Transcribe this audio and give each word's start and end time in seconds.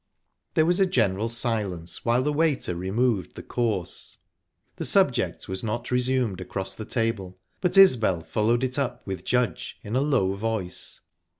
There 0.55 0.65
was 0.65 0.79
a 0.79 0.87
general 0.87 1.29
silence, 1.29 2.03
while 2.03 2.23
the 2.23 2.33
waiter 2.33 2.73
removed 2.75 3.35
the 3.35 3.43
course. 3.43 4.17
The 4.77 4.83
subject 4.85 5.47
was 5.47 5.63
not 5.63 5.91
resumed 5.91 6.41
across 6.41 6.73
the 6.73 6.85
table, 6.85 7.37
but 7.61 7.77
Isbel 7.77 8.21
followed 8.21 8.63
it 8.63 8.79
up 8.79 9.05
with 9.05 9.23
Judge, 9.23 9.77
in 9.83 9.95
a 9.95 10.01
low 10.01 10.33
voice. 10.33 11.01